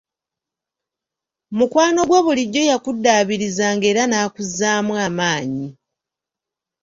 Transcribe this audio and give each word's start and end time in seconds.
Mukwano 1.57 2.01
gwo 2.09 2.19
bulijjo 2.25 2.61
yakuddaabirizanga 2.71 3.85
era 3.91 4.03
nakuzzaamu 4.07 4.93
amaanyi. 5.05 5.67